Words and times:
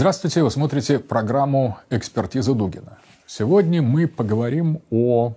Здравствуйте, 0.00 0.42
вы 0.42 0.50
смотрите 0.50 0.98
программу 0.98 1.76
«Экспертиза 1.90 2.54
Дугина». 2.54 2.96
Сегодня 3.26 3.82
мы 3.82 4.08
поговорим 4.08 4.80
о 4.90 5.34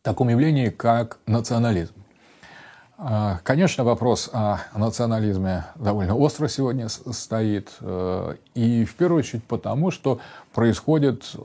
таком 0.00 0.30
явлении, 0.30 0.70
как 0.70 1.18
национализм. 1.26 1.92
А, 2.96 3.40
конечно, 3.44 3.84
вопрос 3.84 4.30
о 4.32 4.60
национализме 4.74 5.66
довольно 5.74 6.16
остро 6.16 6.48
сегодня 6.48 6.88
стоит. 6.88 7.70
Э, 7.82 8.36
и 8.54 8.86
в 8.86 8.94
первую 8.94 9.18
очередь 9.18 9.44
потому, 9.44 9.90
что 9.90 10.20
происходит 10.54 11.30
э, 11.34 11.38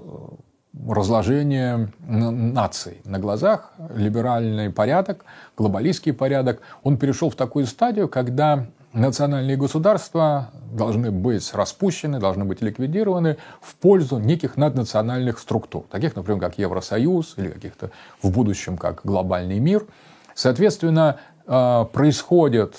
разложение 0.88 1.91
наций 2.07 3.02
на 3.04 3.19
глазах, 3.19 3.74
либеральный 3.93 4.69
порядок, 4.69 5.25
глобалистский 5.57 6.13
порядок, 6.13 6.61
он 6.82 6.96
перешел 6.96 7.29
в 7.29 7.36
такую 7.36 7.66
стадию, 7.66 8.07
когда 8.07 8.68
национальные 8.93 9.57
государства 9.57 10.50
должны 10.71 11.11
быть 11.11 11.54
распущены, 11.54 12.20
должны 12.20 12.46
быть 12.46 12.61
ликвидированы 12.61 13.38
в 13.61 13.75
пользу 13.75 14.18
неких 14.20 14.57
наднациональных 14.57 15.39
структур, 15.39 15.86
таких, 15.89 16.16
например, 16.16 16.39
как 16.39 16.57
Евросоюз 16.57 17.36
или 17.38 17.50
каких-то 17.50 17.92
в 18.21 18.32
будущем 18.32 18.78
как 18.78 19.02
глобальный 19.04 19.60
мир. 19.60 19.86
Соответственно, 20.33 21.20
э, 21.46 21.86
происходит 21.92 22.75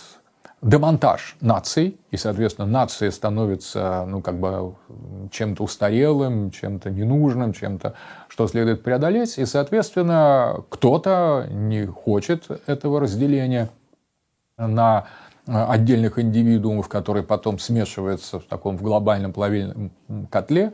демонтаж 0.62 1.36
наций, 1.40 1.98
и, 2.10 2.16
соответственно, 2.16 2.66
нации 2.66 3.08
становятся, 3.08 4.04
ну, 4.06 4.20
как 4.20 4.38
бы 4.38 4.74
чем-то 5.30 5.64
устарелым, 5.64 6.50
чем-то 6.50 6.90
ненужным, 6.90 7.52
чем-то, 7.52 7.94
что 8.28 8.46
следует 8.46 8.82
преодолеть, 8.82 9.38
и, 9.38 9.46
соответственно, 9.46 10.62
кто-то 10.68 11.46
не 11.50 11.86
хочет 11.86 12.46
этого 12.66 13.00
разделения 13.00 13.70
на 14.58 15.06
отдельных 15.50 16.18
индивидуумов, 16.18 16.88
которые 16.88 17.22
потом 17.22 17.58
смешиваются 17.58 18.38
в 18.38 18.44
таком 18.44 18.76
в 18.76 18.82
глобальном 18.82 19.32
плавильном 19.32 19.90
котле, 20.30 20.72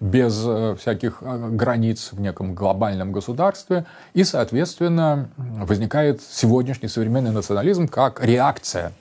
без 0.00 0.42
э, 0.46 0.74
всяких 0.78 1.18
э, 1.20 1.48
границ 1.50 2.10
в 2.12 2.20
неком 2.20 2.54
глобальном 2.54 3.12
государстве. 3.12 3.84
И, 4.14 4.24
соответственно, 4.24 5.28
возникает 5.36 6.22
сегодняшний 6.22 6.88
современный 6.88 7.32
национализм 7.32 7.86
как 7.86 8.24
реакция 8.24 8.92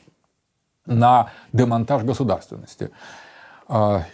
на 0.85 1.29
демонтаж 1.53 2.03
государственности. 2.03 2.89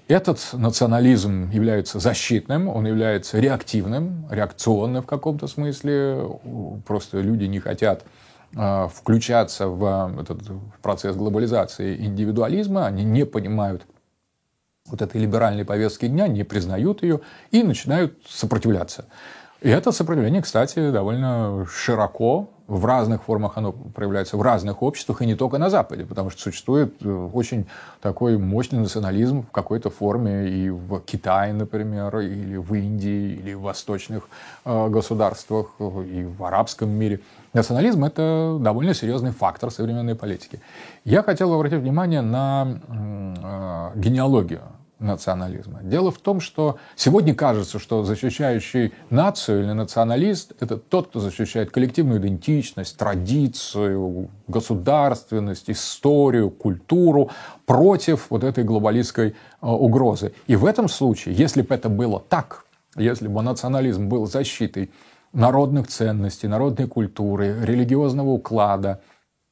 Этот 0.08 0.40
национализм 0.54 1.50
является 1.50 2.00
защитным, 2.00 2.68
он 2.68 2.86
является 2.86 3.40
реактивным, 3.40 4.28
реакционным 4.30 5.02
в 5.02 5.08
каком-то 5.08 5.48
смысле. 5.48 6.30
Просто 6.86 7.20
люди 7.20 7.46
не 7.46 7.60
хотят 7.60 8.04
включаться 8.52 9.68
в 9.68 10.20
этот 10.20 10.42
процесс 10.82 11.16
глобализации 11.16 11.98
индивидуализма, 11.98 12.88
они 12.88 13.04
не 13.04 13.26
понимают 13.26 13.86
вот 14.88 15.02
этой 15.02 15.22
либеральной 15.22 15.66
повестки 15.66 16.08
дня, 16.08 16.28
не 16.28 16.44
признают 16.44 17.04
ее 17.04 17.22
и 17.52 17.62
начинают 17.62 18.18
сопротивляться. 18.28 19.06
И 19.62 19.70
это 19.70 19.92
сопротивление, 19.92 20.42
кстати, 20.42 20.92
довольно 20.92 21.68
широко 21.70 22.50
в 22.70 22.86
разных 22.86 23.24
формах 23.24 23.58
оно 23.58 23.72
проявляется 23.72 24.38
в 24.38 24.42
разных 24.42 24.84
обществах, 24.84 25.22
и 25.22 25.26
не 25.26 25.36
только 25.36 25.58
на 25.58 25.70
Западе, 25.70 26.06
потому 26.06 26.30
что 26.30 26.42
существует 26.42 26.94
э, 27.02 27.30
очень 27.34 27.66
такой 28.00 28.38
мощный 28.38 28.80
национализм 28.80 29.42
в 29.42 29.52
какой-то 29.52 29.90
форме 29.90 30.48
и 30.48 30.70
в 30.70 31.00
Китае, 31.02 31.52
например, 31.54 32.20
или 32.20 32.58
в 32.58 32.74
Индии, 32.76 33.34
или 33.34 33.54
в 33.56 33.62
восточных 33.62 34.30
э, 34.66 34.90
государствах, 34.90 35.72
и 35.80 36.24
в 36.24 36.44
арабском 36.44 36.90
мире. 36.90 37.22
Национализм– 37.54 38.04
это 38.06 38.58
довольно 38.62 38.94
серьезный 38.94 39.32
фактор 39.32 39.72
современной 39.72 40.14
политики. 40.14 40.62
Я 41.04 41.24
хотел 41.24 41.52
обратить 41.54 41.80
внимание 41.80 42.22
на 42.22 42.80
э, 42.88 44.00
генеалогию 44.00 44.62
национализма. 45.00 45.80
Дело 45.82 46.12
в 46.12 46.18
том, 46.18 46.40
что 46.40 46.78
сегодня 46.96 47.34
кажется, 47.34 47.80
что 47.80 48.04
защищающий 48.04 48.94
нацию 49.10 49.64
или 49.64 49.72
националист– 49.72 50.54
это 50.60 50.78
тот, 50.78 51.08
кто 51.08 51.20
защищает 51.20 51.72
коллективную 51.72 52.20
идентичность, 52.20 52.98
традицию, 52.98 54.30
государственность, 54.48 55.70
историю, 55.70 56.50
культуру 56.50 57.32
против 57.66 58.28
вот 58.30 58.44
этой 58.44 58.64
глобалистской 58.64 59.30
э, 59.30 59.34
угрозы. 59.62 60.34
И 60.48 60.56
в 60.56 60.66
этом 60.66 60.90
случае, 60.90 61.36
если 61.36 61.62
бы 61.62 61.74
это 61.74 61.90
было 61.90 62.20
так, 62.20 62.66
если 62.96 63.28
бы 63.28 63.42
национализм 63.42 64.10
был 64.10 64.28
защитой 64.28 64.92
народных 65.32 65.88
ценностей, 65.88 66.48
народной 66.48 66.88
культуры, 66.88 67.64
религиозного 67.64 68.30
уклада– 68.30 69.02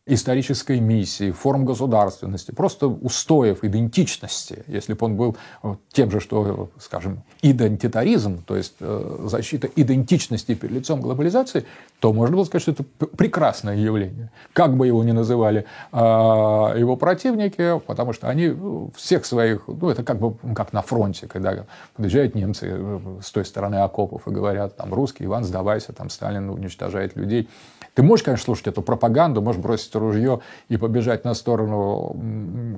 исторической 0.07 0.79
миссии, 0.79 1.31
форм 1.31 1.65
государственности, 1.65 2.51
просто 2.51 2.87
устоев 2.87 3.63
идентичности, 3.63 4.63
если 4.67 4.93
бы 4.93 5.05
он 5.05 5.15
был 5.15 5.37
э, 5.63 5.75
тем 5.91 6.09
же, 6.09 6.19
что, 6.19 6.69
скажем, 6.79 7.23
идентитаризм, 7.41 8.43
то 8.43 8.55
есть 8.55 8.75
э, 8.79 9.25
защита 9.25 9.67
идентичности 9.75 10.55
перед 10.55 10.73
лицом 10.75 11.01
глобализации, 11.01 11.65
то 11.99 12.13
можно 12.13 12.35
было 12.35 12.45
сказать, 12.45 12.61
что 12.61 12.71
это 12.71 12.83
прекрасное 12.83 13.75
явление. 13.75 14.31
Как 14.53 14.75
бы 14.75 14.87
его 14.87 15.03
ни 15.03 15.11
называли 15.11 15.65
а, 15.91 16.73
его 16.75 16.95
противники, 16.95 17.79
потому 17.85 18.13
что 18.13 18.29
они 18.29 18.55
всех 18.95 19.25
своих, 19.25 19.67
ну, 19.67 19.89
это 19.89 20.03
как 20.03 20.19
бы 20.19 20.35
как 20.55 20.73
на 20.73 20.81
фронте, 20.81 21.27
когда 21.27 21.65
подъезжают 21.95 22.35
немцы 22.35 22.67
э, 22.71 22.99
с 23.21 23.31
той 23.31 23.45
стороны 23.45 23.75
окопов 23.77 24.27
и 24.27 24.31
говорят, 24.31 24.77
там, 24.77 24.93
русский, 24.93 25.25
Иван, 25.25 25.43
сдавайся, 25.43 25.91
там, 25.91 26.09
Сталин 26.09 26.49
уничтожает 26.49 27.15
людей. 27.15 27.49
Ты 27.97 28.03
можешь, 28.03 28.23
конечно, 28.23 28.45
слушать 28.45 28.67
эту 28.67 28.83
пропаганду, 28.83 29.41
можешь 29.41 29.59
бросить 29.59 29.95
ружье 29.95 30.41
и 30.69 30.77
побежать 30.77 31.25
на 31.25 31.33
сторону 31.33 32.15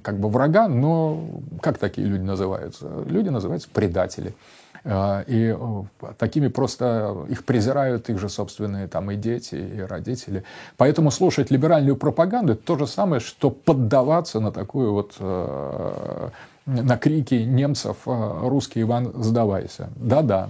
как 0.01 0.17
бы 0.17 0.29
врага, 0.29 0.69
но 0.69 1.41
как 1.61 1.77
такие 1.77 2.07
люди 2.07 2.23
называются? 2.23 2.89
Люди 3.05 3.27
называются 3.27 3.67
предатели. 3.67 4.33
А, 4.85 5.25
и 5.27 5.53
такими 6.17 6.47
просто 6.47 7.25
их 7.27 7.43
презирают 7.43 8.09
их 8.09 8.17
же 8.17 8.29
собственные 8.29 8.87
там 8.87 9.11
и 9.11 9.17
дети, 9.17 9.55
и 9.55 9.81
родители. 9.81 10.45
Поэтому 10.77 11.11
слушать 11.11 11.51
либеральную 11.51 11.97
пропаганду– 11.97 12.53
это 12.53 12.63
то 12.63 12.77
же 12.77 12.87
самое, 12.87 13.19
что 13.19 13.49
поддаваться 13.49 14.39
на 14.39 14.53
такую 14.53 14.93
вот 14.93 15.15
э, 15.19 16.29
на 16.65 16.97
крики 16.97 17.35
немцев 17.35 17.97
э, 18.05 18.39
«Русский 18.43 18.83
Иван, 18.83 19.11
сдавайся». 19.21 19.89
Да-да, 19.97 20.49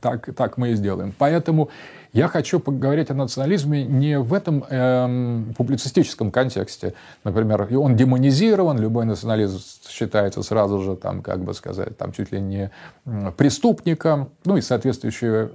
так, 0.00 0.34
так 0.34 0.58
мы 0.58 0.70
и 0.70 0.74
сделаем. 0.74 1.14
Поэтому 1.16 1.70
я 2.12 2.28
хочу 2.28 2.58
поговорить 2.58 3.10
о 3.10 3.14
национализме 3.14 3.84
не 3.84 4.18
в 4.18 4.34
этом 4.34 4.64
эм, 4.68 5.54
публицистическом 5.56 6.30
контексте. 6.30 6.94
Например, 7.24 7.68
он 7.76 7.94
демонизирован, 7.96 8.78
любой 8.78 9.04
национализм 9.04 9.60
считается 9.88 10.42
сразу 10.42 10.80
же, 10.80 10.96
там, 10.96 11.22
как 11.22 11.44
бы 11.44 11.54
сказать, 11.54 11.96
там, 11.96 12.12
чуть 12.12 12.32
ли 12.32 12.40
не 12.40 12.70
преступником, 13.36 14.30
ну 14.44 14.56
и 14.56 14.60
соответствующие 14.60 15.50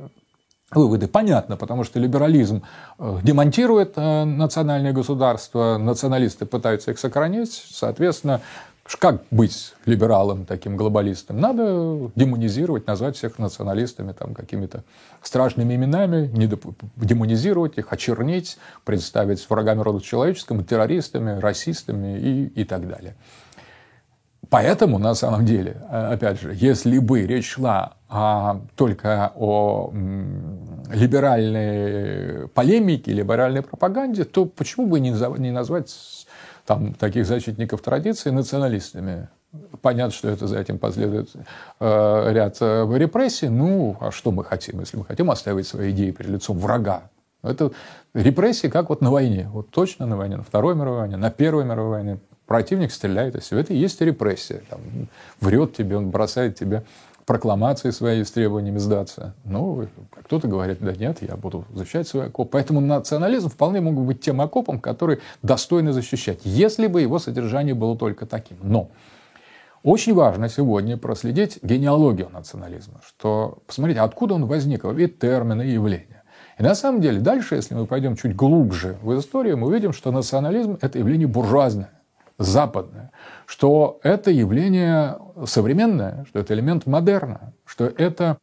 выводы. 0.72 1.08
Понятно, 1.08 1.58
потому 1.58 1.84
что 1.84 2.00
либерализм 2.00 2.64
э, 2.98 3.20
демонтирует 3.24 3.94
э, 3.96 4.24
национальное 4.24 4.94
государство, 4.94 5.78
националисты 5.78 6.46
пытаются 6.46 6.92
их 6.92 7.00
сохранить, 7.00 7.54
соответственно, 7.54 8.42
как 9.00 9.24
быть 9.32 9.74
либералом, 9.86 10.46
таким 10.46 10.78
глобалистом? 10.78 11.40
Надо 11.40 12.12
демонизировать, 12.16 12.86
назвать 12.86 13.18
всех 13.18 13.40
националистами 13.40 14.12
там, 14.12 14.36
какими-то 14.36 14.84
страшными 15.24 15.74
именами, 15.74 16.28
не 16.28 16.48
демонизировать 16.96 17.80
их, 17.80 17.92
очернить, 17.92 18.60
представить 18.84 19.50
врагами 19.50 19.82
рода 19.82 20.02
человеческого, 20.02 20.64
террористами, 20.64 21.40
расистами 21.40 22.20
и, 22.20 22.46
и 22.62 22.64
так 22.64 22.88
далее. 22.88 23.16
Поэтому, 24.50 25.00
на 25.00 25.16
самом 25.16 25.46
деле, 25.46 25.82
э, 25.90 26.14
опять 26.14 26.40
же, 26.40 26.54
если 26.54 27.00
бы 27.00 27.26
речь 27.26 27.54
шла 27.54 27.94
а, 28.08 28.62
только 28.76 29.32
о 29.36 29.90
м, 29.92 30.84
либеральной 30.94 32.48
полемике, 32.50 33.12
либеральной 33.12 33.64
пропаганде, 33.64 34.24
то 34.24 34.46
почему 34.46 34.86
бы 34.86 35.00
не, 35.00 35.10
не 35.40 35.52
назвать 35.52 36.25
там, 36.66 36.94
таких 36.94 37.26
защитников 37.26 37.82
традиции 37.82 38.30
националистами. 38.30 39.30
Понятно, 39.82 40.12
что 40.12 40.30
это 40.30 40.48
за 40.48 40.60
этим 40.60 40.80
последует 40.80 41.30
э, 41.80 42.32
ряд 42.34 42.58
э, 42.60 42.88
репрессий. 42.98 43.48
Ну, 43.48 43.96
а 44.02 44.12
что 44.12 44.32
мы 44.32 44.44
хотим, 44.44 44.80
если 44.82 44.98
мы 44.98 45.06
хотим 45.06 45.32
оставить 45.32 45.68
свои 45.68 45.92
идеи 45.92 46.12
перед 46.12 46.32
лицом 46.32 46.58
врага? 46.58 47.04
Это 47.42 47.72
репрессии, 48.14 48.68
как 48.68 48.90
вот 48.90 49.02
на 49.02 49.12
войне. 49.12 49.48
Вот 49.52 49.70
точно 49.70 50.08
на 50.08 50.18
войне, 50.18 50.38
на 50.38 50.44
Второй 50.44 50.76
мировой 50.76 51.02
войне, 51.02 51.18
на 51.18 51.30
Первой 51.30 51.64
мировой 51.64 51.92
войне. 51.92 52.20
Противник 52.48 52.92
стреляет, 52.92 53.36
и 53.36 53.40
все. 53.40 53.58
Это 53.58 53.74
и 53.74 53.78
есть 53.78 54.02
репрессия. 54.02 54.62
Там, 54.70 54.80
врет 55.40 55.76
тебе, 55.76 55.98
он 55.98 56.10
бросает 56.10 56.58
тебе 56.58 56.84
прокламации 57.26 57.90
свои 57.90 58.24
с 58.24 58.32
требованиями 58.32 58.78
сдаться. 58.78 59.34
Ну, 59.44 59.88
кто-то 60.24 60.48
говорит, 60.48 60.78
да 60.80 60.94
нет, 60.94 61.22
я 61.22 61.36
буду 61.36 61.66
защищать 61.74 62.08
свой 62.08 62.28
окоп. 62.28 62.52
Поэтому 62.52 62.82
национализм 62.82 63.50
вполне 63.50 63.82
мог 63.82 63.96
бы 63.96 64.04
быть 64.04 64.22
тем 64.22 64.42
окопом, 64.42 64.80
который 64.80 65.20
достойно 65.42 65.92
защищать, 65.92 66.42
если 66.44 66.88
бы 66.88 67.02
его 67.02 67.20
содержание 67.20 67.74
было 67.74 67.98
только 67.98 68.26
таким. 68.26 68.58
Но 68.62 68.90
очень 69.84 70.14
важно 70.14 70.50
сегодня 70.50 70.98
проследить 70.98 71.60
генеалогию 71.62 72.30
национализма, 72.32 73.02
что 73.06 73.60
посмотрите, 73.68 74.02
откуда 74.02 74.36
он 74.36 74.46
возник, 74.46 74.86
и 74.86 75.08
термины, 75.08 75.68
и 75.68 75.72
явления. 75.72 76.24
И 76.58 76.64
на 76.64 76.74
самом 76.74 77.02
деле 77.02 77.20
дальше, 77.20 77.56
если 77.56 77.76
мы 77.76 77.86
пойдем 77.86 78.16
чуть 78.16 78.36
глубже 78.36 78.98
в 79.02 79.18
историю, 79.20 79.58
мы 79.58 79.68
увидим, 79.68 79.94
что 79.94 80.12
национализм– 80.12 80.78
это 80.82 81.00
явление 81.00 81.28
буржуазное. 81.28 81.92
Западное, 82.38 83.12
что 83.46 84.00
это 84.04 84.32
явление 84.32 85.18
современное, 85.46 86.26
что 86.30 86.40
это 86.40 86.54
элемент 86.54 86.86
модерна, 86.86 87.54
что 87.66 87.86
это 87.86 88.38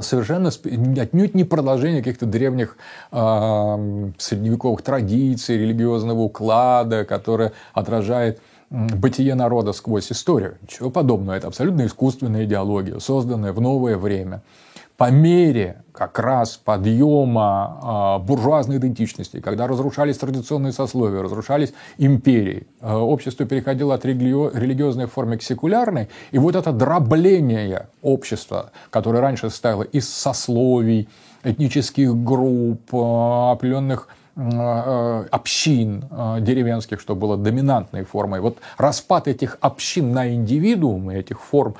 совершенно 0.00 0.48
отнюдь 0.48 1.34
не 1.34 1.44
продолжение 1.44 2.02
каких-то 2.02 2.26
древних 2.26 2.76
э, 3.10 4.12
средневековых 4.18 4.82
традиций, 4.82 5.58
религиозного 5.58 6.20
уклада, 6.20 7.04
которое 7.04 7.52
отражает 7.72 8.40
бытие 8.70 9.34
народа 9.34 9.72
сквозь 9.72 10.12
историю. 10.12 10.58
Ничего 10.62 10.90
подобного. 10.90 11.34
Это 11.36 11.48
абсолютно 11.48 11.86
искусственная 11.86 12.44
идеология, 12.44 12.98
созданная 12.98 13.52
в 13.52 13.60
новое 13.60 13.96
время 13.96 14.42
по 14.98 15.12
мере 15.12 15.84
как 15.92 16.18
раз 16.18 16.56
подъема 16.56 18.18
э, 18.20 18.26
буржуазной 18.26 18.78
идентичности, 18.78 19.40
когда 19.40 19.68
разрушались 19.68 20.18
традиционные 20.18 20.72
сословия, 20.72 21.22
разрушались 21.22 21.72
империи, 21.98 22.66
э, 22.80 22.92
общество 22.92 23.46
переходило 23.46 23.94
от 23.94 24.04
религи- 24.04 24.50
религиозной 24.58 25.06
формы 25.06 25.38
к 25.38 25.42
секулярной, 25.42 26.08
и 26.32 26.38
вот 26.38 26.56
это 26.56 26.72
дробление 26.72 27.88
общества, 28.02 28.72
которое 28.90 29.20
раньше 29.20 29.50
состояло 29.50 29.84
из 29.84 30.08
сословий, 30.12 31.08
этнических 31.44 32.16
групп, 32.16 32.92
э, 32.92 33.50
определенных 33.52 34.08
общин 34.36 36.04
деревенских, 36.38 37.00
что 37.00 37.16
было 37.16 37.36
доминантной 37.36 38.04
формой. 38.04 38.38
Вот 38.38 38.58
распад 38.76 39.26
этих 39.26 39.58
общин 39.60 40.12
на 40.12 40.32
индивидуумы, 40.32 41.16
этих 41.16 41.40
форм 41.40 41.74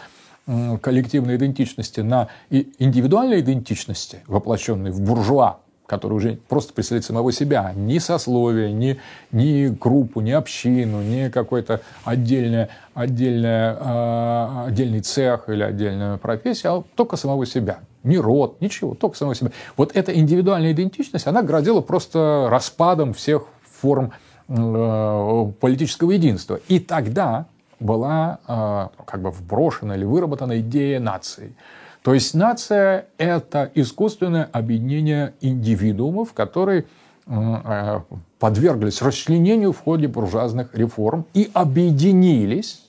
коллективной 0.80 1.36
идентичности 1.36 2.00
на 2.00 2.28
индивидуальной 2.50 3.40
идентичности, 3.40 4.22
воплощенной 4.26 4.90
в 4.90 5.00
буржуа, 5.00 5.58
который 5.88 6.12
уже 6.12 6.38
просто 6.48 6.74
представляет 6.74 7.06
самого 7.06 7.32
себя, 7.32 7.72
ни 7.74 7.98
сословие, 7.98 8.72
ни, 8.72 9.00
ни 9.32 9.68
группу, 9.68 10.20
ни 10.20 10.30
общину, 10.30 11.02
ни 11.02 11.30
какой-то 11.30 11.80
отдельный, 12.04 12.68
отдельный, 12.92 13.74
э, 13.74 14.66
отдельный 14.66 15.00
цех 15.00 15.48
или 15.48 15.62
отдельную 15.62 16.18
профессию, 16.18 16.72
а 16.72 16.84
только 16.94 17.16
самого 17.16 17.46
себя. 17.46 17.78
Ни 18.04 18.16
род, 18.16 18.60
ничего, 18.60 18.94
только 18.94 19.16
самого 19.16 19.34
себя. 19.34 19.50
Вот 19.78 19.96
эта 19.96 20.14
индивидуальная 20.14 20.72
идентичность, 20.72 21.26
она 21.26 21.42
грозила 21.42 21.80
просто 21.80 22.48
распадом 22.50 23.14
всех 23.14 23.46
форм 23.80 24.12
э, 24.48 25.52
политического 25.58 26.10
единства. 26.10 26.60
И 26.68 26.80
тогда 26.80 27.46
была 27.80 28.38
э, 28.46 28.88
как 29.04 29.22
бы 29.22 29.30
вброшена 29.30 29.96
или 29.96 30.04
выработана 30.04 30.60
идея 30.60 31.00
нации. 31.00 31.54
То 32.02 32.14
есть 32.14 32.34
нация– 32.34 33.06
это 33.18 33.70
искусственное 33.74 34.48
объединение 34.52 35.34
индивидуумов, 35.40 36.32
которые 36.32 36.86
э, 37.26 38.00
подверглись 38.38 39.02
расчленению 39.02 39.72
в 39.72 39.80
ходе 39.80 40.08
буржуазных 40.08 40.74
реформ 40.74 41.26
и 41.34 41.50
объединились 41.52 42.82
а, 42.82 42.87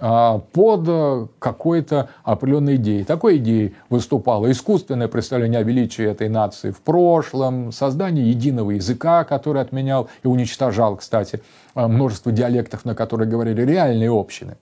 под 0.00 1.30
какой-то 1.38 2.08
определенной 2.24 2.76
идеей. 2.76 3.04
Такой 3.04 3.36
идеей 3.36 3.74
выступало 3.90 4.50
искусственное 4.50 5.08
представление 5.08 5.60
о 5.60 5.62
величии 5.62 6.04
этой 6.04 6.28
нации 6.28 6.70
в 6.70 6.80
прошлом, 6.80 7.70
создание 7.70 8.28
единого 8.30 8.70
языка, 8.72 9.24
который 9.24 9.62
отменял 9.62 10.08
и 10.22 10.26
уничтожал, 10.26 10.96
кстати, 10.96 11.42
множество 11.74 12.32
диалектов, 12.32 12.84
на 12.84 12.94
которые 12.94 13.28
говорили 13.28 13.62
реальные 13.62 14.10
общины 14.10 14.56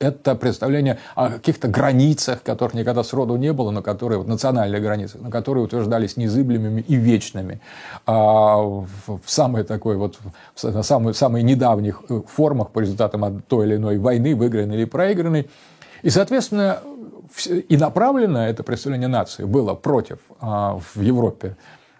это 0.00 0.36
представление 0.36 1.00
о 1.16 1.30
каких-то 1.30 1.66
границах, 1.66 2.44
которых 2.44 2.74
никогда 2.74 3.02
сроду 3.02 3.34
не 3.34 3.52
было, 3.52 3.72
но 3.72 3.82
которые, 3.82 4.18
вот, 4.18 4.28
национальные 4.28 4.80
границы, 4.80 5.18
на 5.18 5.28
которые 5.28 5.64
утверждались 5.64 6.16
незыблемыми 6.16 6.82
и 6.82 6.94
вечными. 6.94 7.60
А 8.06 8.58
в 8.58 9.20
самой 9.26 9.64
такой 9.64 9.96
вот, 9.96 10.18
в 10.54 10.82
самых, 10.82 11.16
самых 11.16 11.42
недавних 11.42 12.02
э, 12.08 12.22
формах 12.28 12.70
по 12.70 12.78
результатам 12.78 13.42
той 13.42 13.66
или 13.66 13.74
иной 13.74 13.98
войны, 13.98 14.36
выигранной 14.36 14.76
или 14.76 14.84
проигранной. 14.84 15.50
И, 16.02 16.10
соответственно, 16.10 16.78
и 17.48 17.76
направлено 17.76 18.46
это 18.46 18.62
представление 18.62 19.08
нации 19.08 19.44
было 19.44 19.74
против 19.74 20.20
а, 20.40 20.78
в 20.78 21.00
Европе 21.00 21.56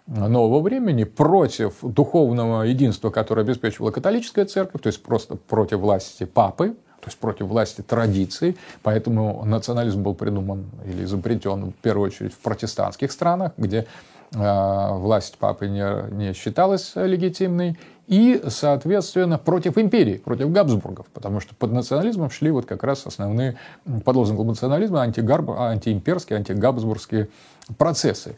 нового 0.06 0.60
времени 0.60 1.02
против 1.02 1.74
духовного 1.82 2.62
единства, 2.62 3.10
которое 3.10 3.42
обеспечивала 3.42 3.90
католическая 3.90 4.46
церковь, 4.46 4.80
то 4.82 4.86
есть 4.86 5.02
просто 5.02 5.34
против 5.34 5.80
власти 5.80 6.24
папы, 6.24 6.76
то 7.00 7.06
есть 7.06 7.18
против 7.18 7.46
власти 7.46 7.82
традиций. 7.82 8.56
Поэтому 8.82 9.44
национализм 9.44 10.02
был 10.02 10.14
придуман 10.14 10.66
или 10.84 11.04
изобретен 11.04 11.70
в 11.70 11.74
первую 11.74 12.08
очередь 12.08 12.34
в 12.34 12.38
протестантских 12.38 13.12
странах, 13.12 13.52
где 13.56 13.86
э, 14.34 14.88
власть 14.92 15.38
папы 15.38 15.68
не, 15.68 16.14
не 16.14 16.32
считалась 16.32 16.92
легитимной, 16.94 17.78
и, 18.08 18.42
соответственно, 18.48 19.36
против 19.36 19.76
империи, 19.76 20.16
против 20.16 20.50
Габсбургов, 20.50 21.06
потому 21.12 21.40
что 21.40 21.54
под 21.54 21.72
национализмом 21.72 22.30
шли 22.30 22.50
вот 22.50 22.64
как 22.64 22.82
раз 22.82 23.06
основные, 23.06 23.56
под 24.02 24.16
лозунгом 24.16 24.46
национализма, 24.46 25.02
антигарб, 25.02 25.50
антиимперские, 25.50 26.38
антигабсбургские 26.38 27.28
процессы. 27.76 28.34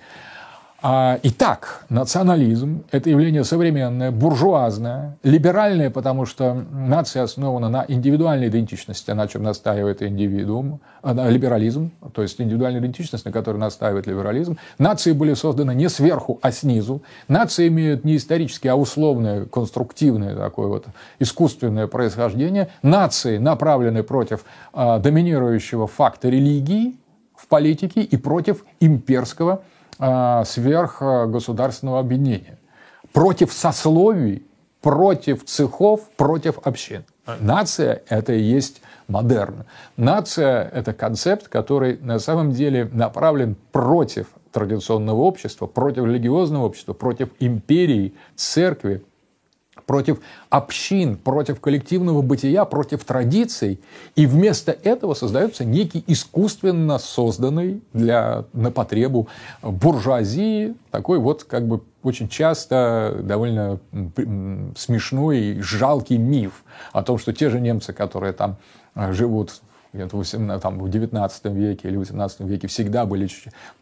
А, 0.83 1.21
итак, 1.23 1.85
национализм– 1.91 2.85
это 2.91 3.11
явление 3.11 3.45
современное, 3.45 4.11
буржуазное, 4.11 5.19
либеральное, 5.23 5.91
потому 5.91 6.25
что 6.25 6.55
нация 6.55 7.23
основана 7.23 7.69
на 7.69 7.85
индивидуальной 7.87 8.49
идентичности, 8.49 9.11
на 9.11 9.29
чем 9.29 9.43
настаивает 9.43 10.03
индивидуум, 10.03 10.81
либерализм, 11.05 11.91
то 12.15 12.23
есть 12.23 12.41
индивидуальная 12.41 12.81
идентичность, 12.81 13.27
на 13.27 13.33
которой 13.33 13.59
настаивает 13.59 14.07
либерализм. 14.07 14.57
Нации 14.79 15.13
были 15.13 15.35
созданы 15.35 15.75
не 15.75 15.91
сверху, 15.91 16.39
а 16.41 16.51
снизу. 16.51 17.03
Нации 17.29 17.69
имеют 17.69 18.05
не 18.05 18.17
историческое, 18.17 18.71
а 18.71 18.77
условное, 18.77 19.45
конструктивное 19.45 20.35
такое 20.35 20.69
вот 20.69 20.87
искусственное 21.19 21.89
происхождение. 21.89 22.69
Нации 22.83 23.37
направлены 23.37 24.03
против 24.03 24.47
а, 24.73 24.99
доминирующего 24.99 25.87
факта 25.87 26.31
религии 26.31 26.97
в 27.37 27.49
политике 27.49 28.01
и 28.01 28.17
против 28.17 28.65
имперского 28.81 29.53
а, 29.53 29.80
сверхгосударственного 30.01 32.01
объединения. 32.01 32.59
Против 33.13 33.53
сословий, 33.53 34.43
против 34.81 35.45
цехов, 35.45 36.09
против 36.17 36.59
общин. 36.65 37.05
Нация– 37.41 38.03
это 38.09 38.33
и 38.33 38.41
есть 38.41 38.83
модерн. 39.09 39.65
Нация– 39.97 40.69
это 40.75 40.93
концепт, 40.93 41.49
который 41.49 41.99
на 41.99 42.19
самом 42.19 42.53
деле 42.53 42.89
направлен 42.93 43.57
против 43.73 44.29
традиционного 44.53 45.21
общества, 45.21 45.67
против 45.67 46.05
религиозного 46.05 46.65
общества, 46.65 46.93
против 46.93 47.29
империи, 47.39 48.15
церкви, 48.35 49.05
против 49.91 50.21
общин, 50.51 51.17
против 51.17 51.61
коллективного 51.61 52.23
бытия, 52.23 52.65
против 52.65 53.03
традиций. 53.03 53.81
И 54.15 54.25
вместо 54.25 54.71
этого 54.71 55.15
создается 55.15 55.65
некий 55.65 56.05
искусственно 56.07 57.01
созданный 57.01 57.83
для, 57.93 58.45
на 58.53 58.71
потребу 58.71 59.27
буржуазии 59.63 60.77
такой 60.93 61.19
вот 61.19 61.43
как 61.43 61.67
бы 61.67 61.81
очень 62.05 62.29
часто 62.29 63.19
довольно 63.25 63.81
смешной, 64.77 65.59
жалкий 65.61 66.19
миф 66.19 66.63
о 66.93 67.03
том, 67.03 67.19
что 67.19 67.33
те 67.33 67.51
же 67.51 67.59
немцы, 67.59 67.93
которые 67.93 68.33
там 68.33 68.59
э, 68.95 69.13
живут 69.13 69.61
где-то 69.93 70.17
в, 70.17 70.19
18, 70.19 70.63
там, 70.63 70.79
в 70.79 70.89
19 70.89 71.45
веке 71.47 71.89
или 71.89 71.97
18 71.97 72.41
веке 72.41 72.69
всегда 72.69 73.07
были, 73.07 73.29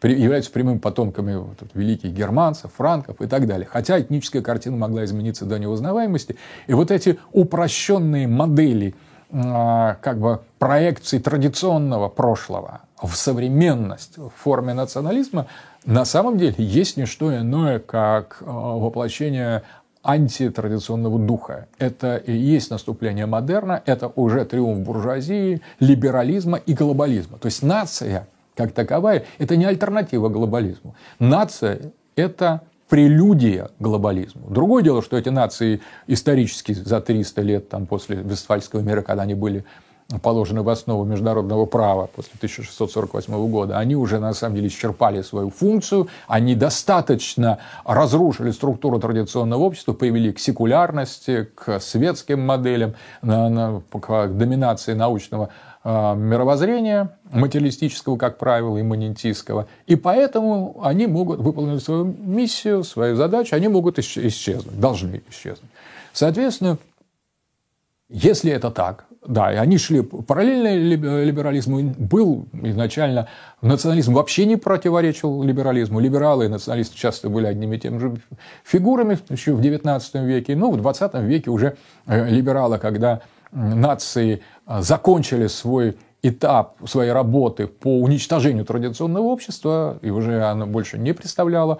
являются 0.03 0.51
прямыми 0.51 0.79
потомками 0.79 1.35
вот, 1.35 1.57
великих 1.73 2.11
германцев, 2.11 2.71
франков 2.75 3.21
и 3.21 3.27
так 3.27 3.47
далее. 3.47 3.67
Хотя 3.69 3.99
этническая 3.99 4.41
картина 4.41 4.77
могла 4.77 5.03
измениться 5.05 5.45
до 5.45 5.59
неузнаваемости. 5.59 6.35
И 6.67 6.73
вот 6.73 6.91
эти 6.91 7.19
упрощенные 7.31 8.27
модели 8.27 8.95
а, 9.31 9.97
как 10.01 10.19
бы 10.19 10.41
проекции 10.57 11.19
традиционного 11.19 12.09
прошлого 12.09 12.81
в 13.01 13.15
современность 13.15 14.17
в 14.17 14.31
форме 14.35 14.73
национализма 14.73 15.45
на 15.85 16.03
самом 16.03 16.37
деле 16.37 16.55
есть 16.57 16.97
не 16.97 17.05
что 17.05 17.35
иное, 17.35 17.79
как 17.79 18.41
а, 18.41 18.77
воплощение 18.77 19.63
антитрадиционного 20.09 21.19
духа. 21.19 21.67
Это 21.77 22.17
и 22.17 22.35
есть 22.35 22.71
наступление 22.71 23.27
модерна, 23.27 23.81
это 23.85 24.11
уже 24.15 24.43
триумф 24.43 24.79
буржуазии, 24.79 25.61
либерализма 25.79 26.57
и 26.57 26.73
глобализма. 26.73 27.37
То 27.37 27.45
есть 27.45 27.61
нация, 27.61 28.27
как 28.55 28.71
таковая, 28.71 29.25
это 29.37 29.55
не 29.55 29.65
альтернатива 29.65 30.29
глобализму. 30.29 30.95
Нация– 31.19 31.91
это 32.15 32.61
прелюдия 32.89 33.69
глобализму. 33.77 34.49
Другое 34.49 34.81
дело, 34.81 35.03
что 35.03 35.15
эти 35.15 35.29
нации 35.29 35.79
исторически 36.07 36.73
за 36.73 37.01
300 37.01 37.41
лет 37.43 37.69
там, 37.69 37.85
после 37.85 38.15
Вестфальского 38.15 38.81
мира, 38.81 39.03
когда 39.03 39.23
они 39.23 39.35
были 39.35 39.63
положены 40.21 40.63
в 40.63 40.69
основу 40.69 41.05
международного 41.05 41.65
права 41.65 42.07
после 42.07 42.31
1648 42.37 43.49
года, 43.49 43.77
они 43.77 43.95
уже 43.95 44.19
на 44.19 44.33
самом 44.33 44.55
деле 44.55 44.67
исчерпали 44.67 45.21
свою 45.21 45.49
функцию, 45.51 46.07
они 46.27 46.55
достаточно 46.55 47.59
разрушили 47.85 48.51
структуру 48.51 48.99
традиционного 48.99 49.61
общества, 49.61 49.93
привели 49.93 50.33
к 50.33 50.39
секулярности, 50.39 51.49
к 51.53 51.79
светским 51.79 52.41
моделям, 52.41 52.95
к 53.21 54.27
доминации 54.29 54.93
научного 54.93 55.49
а, 55.81 56.13
мировоззрения, 56.15 57.17
материалистического, 57.31 58.17
как 58.17 58.37
правило, 58.37 58.81
имманентистского. 58.81 59.67
И 59.87 59.95
поэтому 59.95 60.79
они 60.83 61.07
могут 61.07 61.39
выполнить 61.39 61.83
свою 61.83 62.03
миссию, 62.03 62.83
свою 62.83 63.15
задачу, 63.15 63.55
они 63.55 63.69
могут 63.69 63.97
исчезнуть, 63.99 64.79
должны 64.79 65.21
исчезнуть. 65.29 65.69
Соответственно, 66.11 66.77
Если 68.09 68.51
это 68.51 68.71
так, 68.71 69.05
да, 69.27 69.53
и 69.53 69.57
они 69.57 69.77
шли 69.77 70.01
параллельно 70.01 70.75
либерализму. 71.23 71.93
Был 71.97 72.47
изначально 72.53 73.27
национализм 73.61 74.13
вообще 74.13 74.45
не 74.45 74.55
противоречил 74.55 75.43
либерализму. 75.43 75.99
Либералы 75.99 76.45
и 76.45 76.47
националисты 76.47 76.97
часто 76.97 77.29
были 77.29 77.45
одними 77.45 77.75
и 77.75 77.79
теми 77.79 77.99
же 77.99 78.15
фигурами 78.63 79.19
еще 79.29 79.53
в 79.53 79.61
XIX 79.61 80.25
веке. 80.25 80.55
Но 80.55 80.71
в 80.71 80.77
XX 80.77 81.23
веке 81.23 81.51
уже 81.51 81.77
э, 82.07 82.29
либералы, 82.29 82.79
когда 82.79 83.21
нации 83.51 84.41
э, 84.65 84.81
закончили 84.81 85.45
свой 85.47 85.97
этап 86.21 86.75
своей 86.85 87.11
работы 87.11 87.67
по 87.67 88.01
уничтожению 88.01 88.65
традиционного 88.65 89.23
общества, 89.23 89.99
и 90.01 90.09
уже 90.09 90.43
оно 90.43 90.65
больше 90.65 90.97
не 90.97 91.13
представляло 91.13 91.79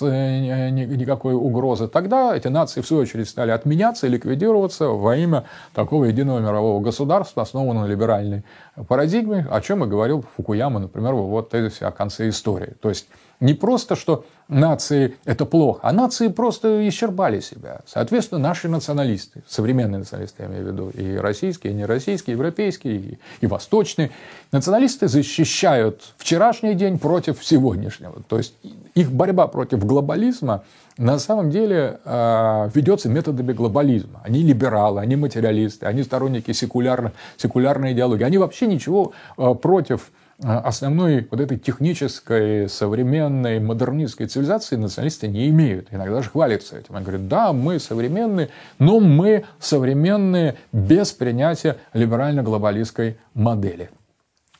э, 0.00 0.68
никакой 0.70 1.34
угрозы, 1.34 1.88
тогда 1.88 2.36
эти 2.36 2.48
нации, 2.48 2.80
в 2.80 2.86
свою 2.86 3.02
очередь, 3.02 3.28
стали 3.28 3.50
отменяться 3.50 4.06
и 4.06 4.10
ликвидироваться 4.10 4.88
во 4.88 5.16
имя 5.16 5.44
такого 5.74 6.04
единого 6.04 6.38
мирового 6.38 6.80
государства, 6.80 7.42
основанного 7.42 7.86
на 7.86 7.90
либеральной 7.90 8.44
парадигме, 8.86 9.46
о 9.50 9.60
чем 9.60 9.84
и 9.84 9.88
говорил 9.88 10.24
Фукуяма, 10.36 10.78
например, 10.78 11.14
вот 11.14 11.50
тезисе 11.50 11.86
о 11.86 11.90
конце 11.90 12.28
истории. 12.28 12.74
То 12.80 12.88
есть 12.88 13.08
не 13.42 13.54
просто, 13.54 13.96
что 13.96 14.24
нации– 14.48 15.16
это 15.24 15.44
плохо, 15.44 15.80
а 15.82 15.92
нации 15.92 16.28
просто 16.28 16.88
исчерпали 16.88 17.40
себя. 17.40 17.80
Соответственно, 17.86 18.40
наши 18.40 18.68
националисты, 18.68 19.42
современные 19.48 19.98
националисты, 19.98 20.44
я 20.44 20.48
имею 20.48 20.64
в 20.64 20.66
виду, 20.68 20.90
и 20.90 21.16
российские, 21.16 21.72
и 21.72 21.76
нероссийские, 21.76 22.34
и 22.34 22.36
европейские, 22.36 22.96
и, 22.96 23.18
и 23.40 23.46
восточные, 23.46 24.10
националисты 24.52 25.08
защищают 25.08 26.14
вчерашний 26.16 26.74
день 26.74 27.00
против 27.00 27.44
сегодняшнего. 27.44 28.22
То 28.28 28.38
есть 28.38 28.54
их 28.94 29.10
борьба 29.10 29.48
против 29.48 29.84
глобализма 29.84 30.62
на 30.98 31.18
самом 31.18 31.50
деле 31.50 31.98
э, 32.04 32.70
ведется 32.74 33.08
методами 33.08 33.52
глобализма. 33.52 34.20
Они 34.22 34.42
либералы, 34.42 35.00
они 35.00 35.16
материалисты, 35.16 35.86
они 35.86 36.04
сторонники 36.04 36.52
секулярно, 36.52 37.12
секулярной 37.38 37.92
идеологии. 37.92 38.24
Они 38.24 38.38
вообще 38.38 38.66
ничего 38.66 39.12
э, 39.36 39.54
против 39.54 40.12
а 40.12 40.21
основной 40.42 41.26
вот 41.30 41.40
этой 41.40 41.58
технической, 41.58 42.68
современной, 42.68 43.60
модернистской 43.60 44.26
цивилизации 44.26 44.76
националисты 44.76 45.28
не 45.28 45.48
имеют. 45.48 45.88
Иногда 45.90 46.22
же 46.22 46.30
хвалятся 46.30 46.78
этим. 46.78 46.96
Они 46.96 47.04
говорят, 47.04 47.28
да, 47.28 47.52
мы 47.52 47.78
современные, 47.78 48.48
но 48.78 49.00
мы 49.00 49.44
современные 49.58 50.56
без 50.72 51.12
принятия 51.12 51.78
либерально-глобалистской 51.92 53.18
модели. 53.34 53.90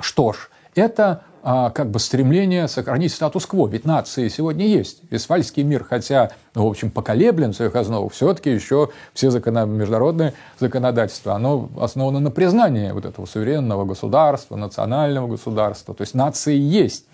Что 0.00 0.32
ж, 0.32 0.50
это 0.74 1.04
а, 1.12 1.31
как 1.42 1.90
бы 1.90 1.98
стремление 1.98 2.68
сохранить 2.68 3.12
статус-кво. 3.12 3.66
Ведь 3.66 3.84
нации 3.84 4.28
сегодня 4.28 4.66
есть. 4.66 5.02
Вестфальский 5.10 5.64
мир, 5.64 5.84
хотя, 5.84 6.30
ну, 6.54 6.66
в 6.66 6.70
общем, 6.70 6.90
поколеблен 6.90 7.52
в 7.52 7.56
своих 7.56 7.74
основах, 7.74 8.12
все-таки 8.12 8.50
еще 8.50 8.90
все 9.12 9.30
закона... 9.30 9.64
международные 9.64 10.34
законодательства, 10.58 11.34
оно 11.34 11.68
основано 11.80 12.20
на 12.20 12.30
признании 12.30 12.92
вот 12.92 13.04
этого 13.04 13.26
суверенного 13.26 13.84
государства, 13.84 14.56
национального 14.56 15.26
государства. 15.26 15.94
То 15.94 16.02
есть 16.02 16.14
нации 16.14 16.56
есть 16.56 17.06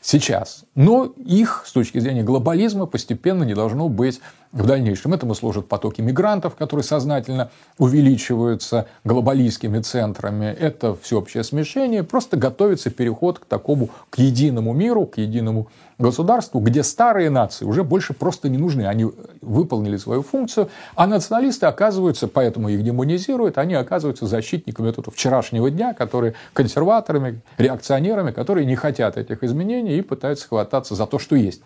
сейчас. 0.00 0.64
Но 0.74 1.04
их, 1.04 1.62
с 1.66 1.72
точки 1.72 1.98
зрения 2.00 2.22
глобализма, 2.22 2.86
постепенно 2.86 3.44
не 3.44 3.54
должно 3.54 3.88
быть 3.88 4.20
в 4.52 4.66
дальнейшем. 4.66 5.14
Этому 5.14 5.34
служат 5.34 5.68
потоки 5.68 6.00
мигрантов, 6.00 6.56
которые 6.56 6.84
сознательно 6.84 7.50
увеличиваются 7.78 8.86
глобалистскими 9.04 9.80
центрами. 9.80 10.46
Это 10.46 10.94
всеобщее 10.94 11.44
смешение. 11.44 12.02
Просто 12.02 12.36
готовится 12.36 12.90
переход 12.90 13.38
к 13.38 13.44
такому, 13.44 13.90
к 14.10 14.18
единому 14.18 14.72
миру, 14.72 15.06
к 15.06 15.18
единому 15.18 15.68
государству, 15.98 16.60
где 16.60 16.82
старые 16.82 17.30
нации 17.30 17.64
уже 17.64 17.84
больше 17.84 18.12
просто 18.12 18.48
не 18.48 18.58
нужны. 18.58 18.86
Они 18.86 19.06
выполнили 19.40 19.96
свою 19.96 20.22
функцию, 20.22 20.68
а 20.96 21.06
националисты 21.06 21.66
оказываются, 21.66 22.26
поэтому 22.26 22.68
их 22.70 22.82
демонизируют, 22.82 23.58
они 23.58 23.74
оказываются 23.74 24.26
защитниками 24.26 24.88
этого 24.88 25.12
вчерашнего 25.12 25.70
дня, 25.70 25.94
которые 25.94 26.34
консерваторами, 26.54 27.40
реакционерами, 27.58 28.32
которые 28.32 28.66
не 28.66 28.76
хотят 28.76 29.16
этих 29.16 29.44
изменений 29.44 29.98
и 29.98 30.00
пытаются 30.00 30.48
хвататься 30.48 30.94
за 30.94 31.06
то, 31.06 31.18
что 31.18 31.36
есть. 31.36 31.62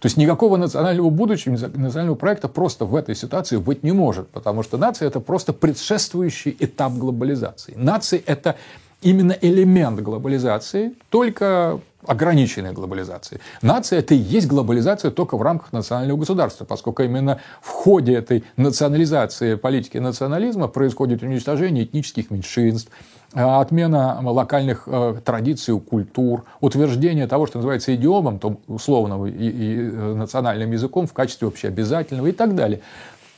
То 0.00 0.06
есть 0.06 0.16
никакого 0.16 0.56
национального 0.56 1.10
будущего, 1.10 1.52
национального 1.52 2.14
проекта 2.14 2.48
просто 2.48 2.84
в 2.84 2.94
этой 2.94 3.14
ситуации 3.14 3.56
быть 3.56 3.82
не 3.82 3.92
может, 3.92 4.28
потому 4.28 4.62
что 4.62 4.78
нация– 4.78 5.08
это 5.08 5.20
просто 5.20 5.52
предшествующий 5.52 6.56
этап 6.58 6.94
глобализации. 6.94 7.74
Нация– 7.76 8.22
это 8.26 8.56
именно 9.02 9.36
элемент 9.40 10.00
глобализации, 10.00 10.92
только 11.10 11.80
ограниченной 12.06 12.72
глобализации. 12.72 13.40
Нация– 13.60 13.98
это 14.00 14.14
и 14.14 14.18
есть 14.18 14.46
глобализация 14.46 15.10
только 15.10 15.36
в 15.36 15.42
рамках 15.42 15.72
национального 15.72 16.18
государства, 16.18 16.64
поскольку 16.64 17.02
именно 17.02 17.40
в 17.60 17.68
ходе 17.68 18.14
этой 18.14 18.44
национализации 18.56 19.56
политики 19.56 19.98
национализма 19.98 20.68
происходит 20.68 21.22
уничтожение 21.22 21.84
этнических 21.84 22.30
меньшинств, 22.30 22.90
э, 23.34 23.40
отмена 23.40 24.20
локальных 24.22 24.84
э, 24.86 25.16
традиций, 25.24 25.78
культур, 25.80 26.44
утверждение 26.60 27.26
того, 27.26 27.46
что 27.46 27.58
называется 27.58 27.94
идиомом, 27.94 28.38
то 28.38 28.58
условного 28.68 29.26
и, 29.26 29.48
и 29.48 29.76
э, 29.78 30.14
национальным 30.14 30.70
языком 30.70 31.06
в 31.06 31.12
качестве 31.12 31.48
общеобязательного 31.48 32.28
и 32.28 32.32
так 32.32 32.54
далее. 32.54 32.80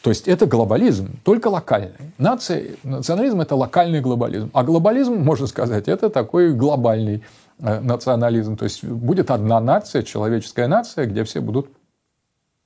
То 0.03 0.09
есть 0.09 0.29
это 0.29 0.47
глобализм, 0.47 1.11
только 1.25 1.49
локальный. 1.49 1.93
Нация, 2.17 2.69
национализм– 2.85 3.41
это 3.43 3.55
локальный 3.55 4.01
глобализм. 4.01 4.51
А 4.55 4.65
глобализм, 4.65 5.15
можно 5.15 5.47
сказать, 5.47 5.89
это 5.89 6.09
такой 6.09 6.55
глобальный 6.55 7.23
национализм. 7.61 8.57
То 8.57 8.65
есть 8.65 8.85
будет 8.85 9.31
одна 9.31 9.61
нация, 9.61 10.03
человеческая 10.03 10.67
нация, 10.67 11.07
где 11.07 11.25
все 11.25 11.41
будут 11.41 11.69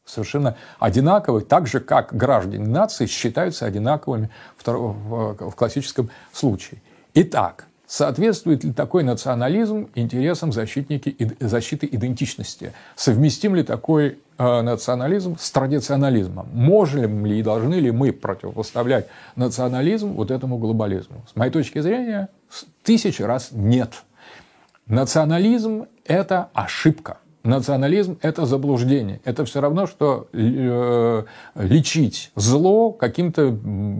совершенно 0.05 0.57
одинаковы, 0.79 1.41
так 1.41 1.67
же, 1.67 1.81
как 1.81 2.15
граждане 2.15 2.67
нации 2.67 3.07
считаются 3.07 3.67
одинаковыми 3.67 4.31
в, 4.65 5.51
в 5.51 5.55
классическом 5.55 6.11
случае. 6.33 6.83
Итак, 7.15 7.67
Соответствует 7.87 8.65
ли 8.65 8.73
такой 8.73 9.05
национализм 9.05 9.89
интересам 9.95 10.53
защитники, 10.53 11.17
защиты 11.39 11.87
идентичности? 11.93 12.73
Совместим 12.97 13.55
ли 13.55 13.63
такой 13.63 14.19
э, 14.39 14.61
национализм 14.63 15.37
с 15.39 15.51
традиционализмом? 15.51 16.49
Можем 16.53 17.27
ли 17.27 17.39
и 17.39 17.43
должны 17.43 17.75
ли 17.75 17.91
мы 17.91 18.13
противопоставлять 18.13 19.07
национализм 19.37 20.15
вот 20.15 20.31
этому 20.31 20.57
глобализму? 20.57 21.25
С 21.31 21.37
моей 21.37 21.53
точки 21.53 21.81
зрения, 21.81 22.31
тысячи 22.83 23.21
раз 23.21 23.51
нет. 23.53 24.03
Национализм– 24.87 25.87
это 26.05 26.51
ошибка. 26.53 27.19
Национализм– 27.43 28.19
это 28.23 28.47
заблуждение. 28.47 29.21
Это 29.25 29.45
все 29.45 29.61
равно, 29.61 29.87
что 29.87 30.29
э, 30.33 31.25
лечить 31.57 32.33
зло 32.37 32.91
каким-то 32.93 33.59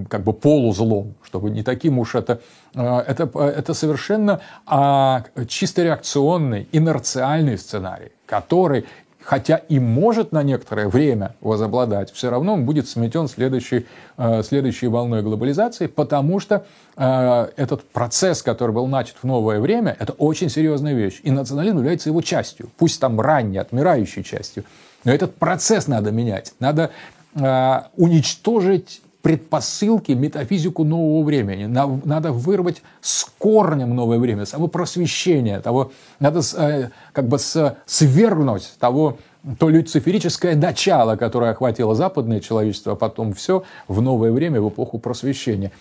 как 0.09 0.25
бы 0.25 0.33
полузлом, 0.33 1.15
чтобы 1.23 1.51
не 1.51 1.63
таким 1.63 1.99
уж 1.99 2.15
это… 2.15 2.41
Э, 2.75 2.99
это, 3.07 3.25
это 3.39 3.75
совершенно 3.75 4.41
а, 4.67 5.25
чисто 5.47 5.83
реакционный, 5.83 6.69
инерциальный 6.73 7.57
сценарий, 7.59 8.13
который 8.27 8.87
хотя 9.25 9.57
и 9.57 9.79
может 9.79 10.33
на 10.33 10.43
некоторое 10.43 10.89
время 10.89 11.35
возобладать, 11.41 12.13
все 12.13 12.31
равно 12.31 12.55
он 12.55 12.65
будет 12.65 12.89
сметен 12.89 13.27
следующей, 13.27 13.87
э, 14.19 14.43
следующей 14.43 14.87
волной 14.89 15.23
глобализации, 15.23 15.87
потому 15.87 16.41
что 16.41 16.67
э, 16.97 17.49
этот 17.57 17.89
процесс, 17.89 18.43
который 18.43 18.73
был 18.73 18.87
начат 18.87 19.17
в 19.23 19.25
новое 19.25 19.61
время, 19.61 19.97
это 19.99 20.13
очень 20.13 20.51
серьезная 20.51 20.95
вещь. 20.95 21.21
И 21.23 21.31
национализм 21.31 21.79
является 21.79 22.11
его 22.11 22.21
частью, 22.21 22.71
пусть 22.77 23.01
там 23.01 23.21
ранней, 23.21 23.59
отмирающей 23.59 24.23
частью. 24.23 24.65
Но 25.05 25.13
этот 25.13 25.35
процесс 25.37 25.87
надо 25.89 26.11
менять. 26.11 26.55
Надо 26.61 26.91
э, 27.35 27.81
уничтожить 27.97 29.01
предпосылки, 29.25 30.13
метафизику 30.13 30.85
нового 30.85 31.25
времени. 31.25 31.65
Надо 31.65 32.31
вырвать 32.31 32.83
с 33.01 33.25
корнем 33.39 33.97
новое 33.97 34.19
время, 34.19 34.45
само 34.45 34.69
просвещение, 34.69 35.61
того, 35.61 35.93
надо 36.21 36.43
э, 36.59 36.91
как 37.13 37.27
бы 37.27 37.39
свергнуть 37.39 38.75
того, 38.79 39.17
то 39.59 39.71
люциферическое 39.71 40.55
начало, 40.55 41.17
которое 41.17 41.53
охватило 41.53 41.95
западное 41.95 42.41
человечество, 42.41 42.93
а 42.93 42.97
потом 42.97 43.33
все 43.33 43.63
в 43.89 44.03
новое 44.03 44.31
время, 44.31 44.61
в 44.61 44.69
эпоху 44.69 44.99
просвещения. 44.99 45.73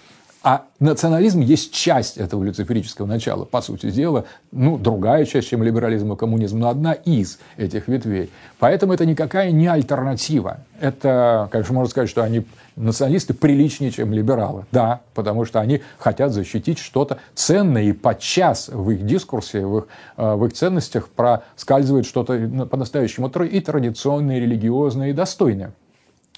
А 0.44 0.66
национализм 0.82 1.40
есть 1.40 1.74
часть 1.74 2.18
этого 2.18 2.44
люциферического 2.44 3.06
начала, 3.06 3.46
по 3.46 3.62
сути 3.62 3.90
дела, 3.90 4.26
ну, 4.52 4.78
другая 4.78 5.24
часть, 5.24 5.48
чем 5.48 5.64
либерализм 5.64 6.12
и 6.12 6.18
коммунизм, 6.18 6.60
но 6.60 6.68
одна 6.68 6.92
из 6.92 7.40
этих 7.56 7.88
ветвей. 7.88 8.30
Поэтому 8.60 8.92
это 8.92 9.06
никакая 9.06 9.52
не 9.52 9.68
альтернатива. 9.68 10.58
Это, 10.82 11.48
конечно, 11.50 11.74
можно 11.74 11.90
сказать, 11.90 12.10
что 12.10 12.24
они, 12.24 12.46
националисты, 12.76 13.34
приличнее, 13.34 13.90
чем 13.92 14.12
либералы. 14.12 14.66
Да, 14.74 15.00
потому 15.14 15.46
что 15.46 15.62
они 15.62 15.82
хотят 15.98 16.34
защитить 16.34 16.78
что-то 16.78 17.20
ценное, 17.34 17.84
и 17.84 17.94
подчас 17.94 18.68
в 18.68 18.90
их 18.90 19.06
дискурсе, 19.06 19.66
в 19.66 19.78
их, 19.78 19.88
э, 20.18 20.36
в 20.36 20.46
их 20.46 20.52
ценностях 20.52 21.08
проскальзывает 21.08 22.06
что-то 22.06 22.68
по-настоящему 22.70 23.30
и 23.30 23.62
традиционное, 23.62 24.40
и 24.40 24.42
религиозное, 24.42 25.12
и 25.12 25.14
достойное. 25.14 25.72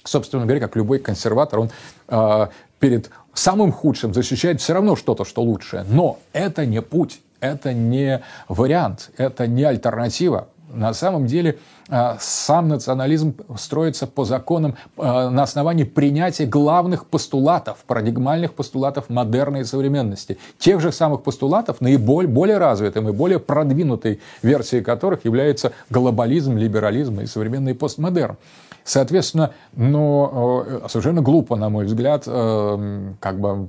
Собственно 0.06 0.44
говоря, 0.44 0.60
как 0.60 0.76
любой 0.76 0.98
консерватор, 0.98 1.60
он 1.60 1.70
э, 2.08 2.46
перед 2.78 3.10
самым 3.34 3.72
худшим 3.72 4.14
защищает 4.14 4.60
все 4.60 4.74
равно 4.74 4.96
что-то, 4.96 5.24
что 5.24 5.42
лучшее. 5.42 5.84
Но 5.88 6.18
это 6.32 6.64
не 6.64 6.80
путь, 6.80 7.20
это 7.40 7.72
не 7.72 8.22
вариант, 8.48 9.10
это 9.16 9.46
не 9.46 9.64
альтернатива. 9.64 10.48
На 10.72 10.92
самом 10.94 11.26
деле 11.26 11.58
э, 11.88 12.16
сам 12.18 12.68
национализм 12.68 13.34
строится 13.56 14.06
по 14.06 14.24
законам 14.24 14.76
э, 14.96 15.02
на 15.02 15.42
основании 15.44 15.84
принятия 15.84 16.44
главных 16.44 17.06
постулатов, 17.06 17.78
парадигмальных 17.86 18.52
постулатов 18.52 19.08
модерной 19.08 19.64
современности. 19.64 20.38
Тех 20.58 20.80
же 20.80 20.90
самых 20.92 21.22
постулатов, 21.22 21.80
наиболее 21.80 22.28
более 22.28 22.58
развитым 22.58 23.08
и 23.08 23.12
более 23.12 23.38
продвинутой 23.38 24.20
версией 24.42 24.82
которых 24.82 25.24
является 25.24 25.72
глобализм, 25.88 26.56
либерализм 26.56 27.20
и 27.20 27.26
современный 27.26 27.74
постмодерн. 27.74 28.36
Соответственно, 28.86 29.50
но 29.74 30.64
э, 30.64 30.80
совершенно 30.88 31.20
глупо, 31.20 31.56
на 31.56 31.68
мой 31.68 31.86
взгляд, 31.86 32.22
э, 32.24 33.12
как 33.18 33.40
бы 33.40 33.66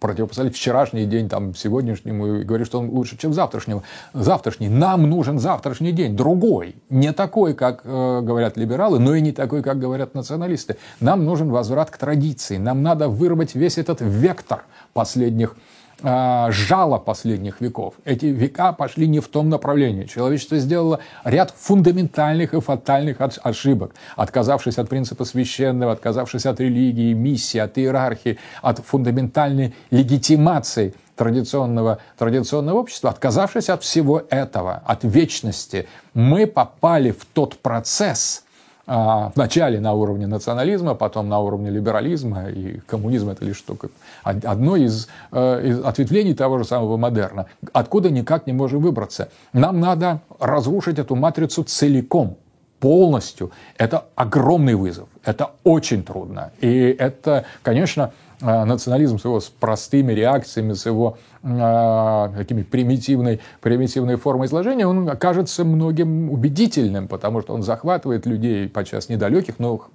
противопоставить 0.00 0.56
вчерашний 0.56 1.04
день 1.04 1.28
там, 1.28 1.54
сегодняшнему 1.54 2.38
и 2.38 2.44
говорить, 2.44 2.66
что 2.66 2.78
он 2.78 2.88
лучше, 2.88 3.18
чем 3.18 3.34
завтрашнего. 3.34 3.82
Завтрашний. 4.14 4.70
Нам 4.70 5.02
нужен 5.02 5.38
завтрашний 5.38 5.92
день, 5.92 6.16
другой. 6.16 6.76
Не 6.88 7.12
такой, 7.12 7.52
как 7.52 7.82
э, 7.84 8.20
говорят 8.22 8.56
либералы, 8.56 8.98
но 8.98 9.14
и 9.14 9.20
не 9.20 9.32
такой, 9.32 9.62
как 9.62 9.78
говорят 9.78 10.14
националисты. 10.14 10.78
Нам 10.98 11.26
нужен 11.26 11.50
возврат 11.50 11.90
к 11.90 11.98
традиции. 11.98 12.56
Нам 12.56 12.82
надо 12.82 13.10
вырвать 13.10 13.54
весь 13.54 13.76
этот 13.76 14.00
вектор 14.00 14.64
последних 14.94 15.56
жало 16.04 16.98
последних 16.98 17.60
веков. 17.60 17.94
Эти 18.04 18.26
века 18.26 18.72
пошли 18.72 19.06
не 19.06 19.20
в 19.20 19.28
том 19.28 19.48
направлении. 19.48 20.04
Человечество 20.04 20.58
сделало 20.58 21.00
ряд 21.24 21.54
фундаментальных 21.56 22.54
и 22.54 22.60
фатальных 22.60 23.18
ошибок, 23.20 23.94
отказавшись 24.16 24.78
от 24.78 24.88
принципа 24.88 25.24
священного, 25.24 25.92
отказавшись 25.92 26.46
от 26.46 26.60
религии, 26.60 27.14
миссии, 27.14 27.58
от 27.58 27.78
иерархии, 27.78 28.38
от 28.62 28.80
фундаментальной 28.80 29.74
легитимации 29.90 30.94
традиционного, 31.16 31.98
традиционного 32.18 32.80
общества, 32.80 33.10
отказавшись 33.10 33.70
от 33.70 33.82
всего 33.82 34.22
этого, 34.30 34.82
от 34.84 35.04
вечности, 35.04 35.86
мы 36.12 36.46
попали 36.46 37.12
в 37.12 37.24
тот 37.24 37.56
процесс– 37.58 38.42
а, 38.43 38.43
вначале 38.86 39.80
на 39.80 39.94
уровне 39.94 40.26
национализма, 40.26 40.94
потом 40.94 41.28
на 41.28 41.40
уровне 41.40 41.70
либерализма, 41.70 42.50
и 42.50 42.80
коммунизм 42.80 43.30
это 43.30 43.44
лишь 43.44 43.60
только 43.62 43.88
одно 44.22 44.76
из, 44.76 45.08
э, 45.32 45.68
из 45.68 45.84
ответвлений 45.84 46.34
того 46.34 46.58
же 46.58 46.64
самого 46.64 46.96
модерна, 46.96 47.46
откуда 47.72 48.10
никак 48.10 48.46
не 48.46 48.52
можем 48.52 48.80
выбраться. 48.80 49.30
Нам 49.52 49.80
надо 49.80 50.20
разрушить 50.38 50.98
эту 50.98 51.16
матрицу 51.16 51.62
целиком, 51.64 52.36
полностью. 52.84 53.50
Это 53.78 54.04
огромный 54.14 54.74
вызов, 54.74 55.08
это 55.24 55.52
очень 55.64 56.02
трудно. 56.02 56.52
И 56.60 56.94
это, 56.98 57.46
конечно, 57.62 58.02
а, 58.02 58.12
национализм 58.44 59.18
с 59.18 59.24
его 59.24 59.40
с 59.40 59.46
простыми 59.48 60.12
реакциями, 60.12 60.74
с 60.74 60.86
его 60.86 61.16
э, 61.42 62.30
такими 62.36 62.62
примитивной, 62.62 63.40
примитивной 63.60 64.16
формой 64.16 64.46
изложения, 64.46 64.86
он 64.86 65.08
кажется 65.16 65.64
многим 65.64 66.30
убедительным, 66.30 67.08
потому 67.08 67.40
что 67.40 67.54
он 67.54 67.62
захватывает 67.62 68.26
людей, 68.26 68.68
подчас 68.68 69.08
недалеких, 69.08 69.58
но 69.58 69.86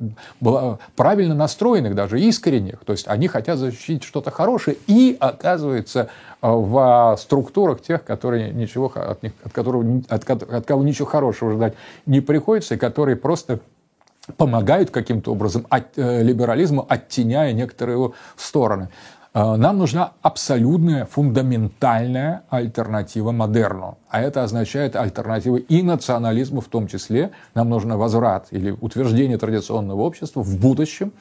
правильно 0.96 1.36
настроенных, 1.36 1.96
даже 1.96 2.20
искренних. 2.20 2.80
То 2.86 2.94
есть 2.94 3.08
они 3.08 3.28
хотят 3.28 3.60
защитить 3.60 4.04
что-то 4.04 4.32
хорошее 4.32 4.78
и 4.88 5.16
оказывается 5.20 6.10
в 6.42 7.18
структурах 7.20 7.82
тех, 7.82 8.04
которые 8.04 8.52
ничего, 8.52 8.92
от, 8.96 9.24
них, 9.24 9.34
от, 9.44 9.52
которого, 9.52 10.02
от, 10.08 10.30
от 10.30 10.66
кого 10.66 10.84
ничего 10.84 11.08
хорошего 11.08 11.54
ждать 11.54 11.74
не 12.06 12.22
приходится, 12.22 12.76
и 12.76 12.78
которые 12.78 13.16
просто 13.16 13.60
помогают 14.38 14.92
каким-то 14.92 15.32
образом 15.32 15.66
от, 15.70 15.98
э, 15.98 16.24
либерализму, 16.24 16.86
оттеняя 16.88 17.54
некоторые 17.54 17.96
его 17.96 18.14
стороны. 18.36 18.90
Э, 19.34 19.56
нам 19.56 19.78
нужна 19.78 20.14
абсолютная, 20.22 21.06
фундаментальная 21.06 22.44
альтернатива 22.50 23.32
модерну. 23.32 23.98
А 24.10 24.22
это 24.22 24.44
означает 24.44 24.96
альтернатива 24.96 25.58
и 25.58 25.84
национализму 25.84 26.62
в 26.62 26.68
том 26.68 26.88
числе. 26.88 27.32
Нам 27.54 27.70
нужен 27.70 27.96
возврат 27.96 28.48
или 28.52 28.72
утверждение 28.72 29.38
традиционного 29.38 30.02
общества 30.02 30.42
в 30.42 30.58
будущем. 30.58 31.12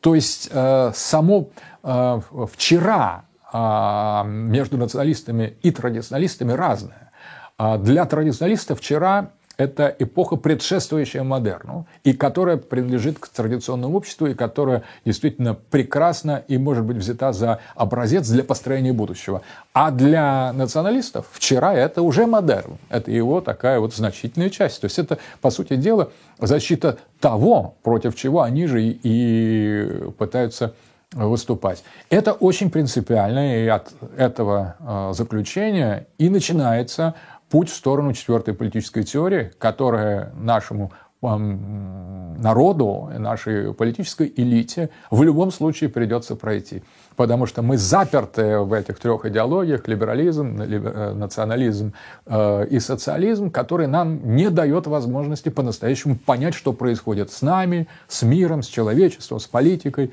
То 0.00 0.14
есть 0.16 0.48
э, 0.52 0.90
само 0.94 1.50
э, 1.84 2.20
вчера 2.52 3.24
э, 3.52 4.22
между 4.26 4.76
националистами 4.76 5.54
и 5.62 5.70
традиционалистами 5.70 6.52
разное. 6.52 7.12
А 7.58 7.78
для 7.78 8.04
традиционалистов 8.06 8.80
вчера 8.80 9.30
это 9.62 9.94
эпоха, 9.98 10.36
предшествующая 10.36 11.22
модерну, 11.22 11.86
и 12.04 12.12
которая 12.12 12.56
принадлежит 12.56 13.18
к 13.18 13.28
традиционному 13.28 13.96
обществу, 13.96 14.26
и 14.26 14.34
которая 14.34 14.82
действительно 15.04 15.54
прекрасна 15.54 16.42
и 16.48 16.58
может 16.58 16.84
быть 16.84 16.96
взята 16.96 17.32
за 17.32 17.60
образец 17.74 18.28
для 18.28 18.42
построения 18.44 18.92
будущего. 18.92 19.42
А 19.72 19.90
для 19.90 20.52
националистов 20.52 21.26
вчера 21.32 21.74
это 21.74 22.02
уже 22.02 22.26
модерн. 22.26 22.78
Это 22.88 23.10
его 23.10 23.40
такая 23.40 23.78
вот 23.78 23.94
значительная 23.94 24.50
часть. 24.50 24.80
То 24.80 24.86
есть 24.86 24.98
это, 24.98 25.18
по 25.40 25.50
сути 25.50 25.76
дела, 25.76 26.10
защита 26.38 26.98
того, 27.20 27.74
против 27.82 28.16
чего 28.16 28.42
они 28.42 28.66
же 28.66 28.82
и 28.82 30.10
пытаются 30.18 30.74
выступать. 31.14 31.84
Это 32.10 32.32
очень 32.32 32.70
принципиально, 32.70 33.64
и 33.64 33.68
от 33.68 33.92
этого 34.16 34.76
э, 34.80 35.12
заключения 35.14 36.06
и 36.18 36.28
начинается 36.28 37.14
путь 37.52 37.68
в 37.68 37.74
сторону 37.74 38.14
четвертой 38.14 38.54
политической 38.54 39.02
теории, 39.02 39.52
которая 39.58 40.32
нашему 40.34 40.90
народу, 41.20 43.10
нашей 43.18 43.74
политической 43.74 44.32
элите 44.36 44.88
в 45.10 45.22
любом 45.22 45.52
случае 45.52 45.90
придется 45.90 46.34
пройти. 46.34 46.82
Потому 47.14 47.44
что 47.44 47.60
мы 47.60 47.76
заперты 47.76 48.58
в 48.58 48.72
этих 48.72 48.98
трех 48.98 49.26
идеологиях, 49.26 49.86
либерализм, 49.86 50.60
э, 50.62 51.12
национализм 51.12 51.92
э, 52.24 52.66
и 52.68 52.80
социализм, 52.80 53.50
который 53.50 53.86
нам 53.86 54.34
не 54.34 54.48
дает 54.48 54.86
возможности 54.86 55.50
по-настоящему 55.50 56.16
понять, 56.16 56.54
что 56.54 56.72
происходит 56.72 57.30
с 57.30 57.42
нами, 57.42 57.86
с 58.08 58.22
миром, 58.22 58.62
с 58.62 58.66
человечеством, 58.66 59.40
с 59.40 59.46
политикой. 59.46 60.12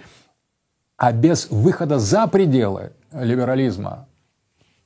А 0.97 1.13
без 1.13 1.49
выхода 1.49 1.99
за 1.99 2.27
пределы 2.27 2.91
либерализма, 3.13 4.08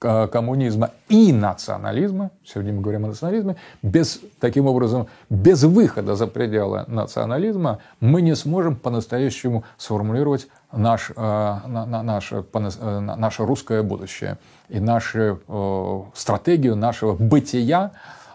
коммунизма 0.04 0.92
и 1.10 1.32
национализма, 1.32 2.32
сегодня 2.46 2.74
мы 2.74 2.82
говорим 2.82 3.06
о 3.06 3.08
национализме, 3.08 3.56
без, 3.82 4.20
таким 4.40 4.68
образом, 4.68 5.08
без 5.30 5.64
выхода 5.64 6.16
за 6.16 6.28
пределы 6.28 6.84
национализма 6.88 7.80
мы 8.00 8.22
не 8.22 8.36
сможем 8.36 8.76
по-настоящему 8.76 9.64
сформулировать 9.78 10.48
наш, 10.72 11.12
э, 11.16 11.60
наше, 11.66 12.44
э, 12.54 13.00
наше 13.00 13.46
русское 13.46 13.82
будущее 13.84 14.38
и 14.70 14.80
нашу 14.80 15.40
э, 15.48 16.02
стратегию 16.14 16.76
нашего 16.76 17.14
бытия 17.16 17.92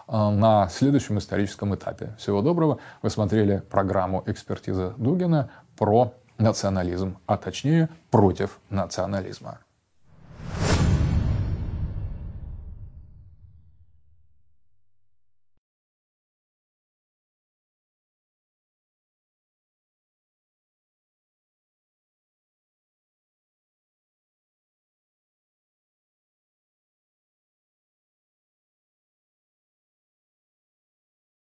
на 0.07 0.67
следующем 0.69 1.19
историческом 1.19 1.75
этапе. 1.75 2.15
Всего 2.17 2.41
доброго. 2.41 2.79
Вы 3.03 3.11
смотрели 3.11 3.61
программу 3.69 4.23
«Экспертиза 4.25 4.95
Дугина» 4.97 5.51
про 5.77 6.13
национализм, 6.39 7.19
а 7.27 7.37
точнее 7.37 7.89
против 8.09 8.59
национализма. 8.71 9.59